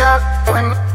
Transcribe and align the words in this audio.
up 0.00 0.22
when 0.48 0.89